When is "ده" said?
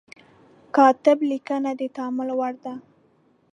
2.63-2.73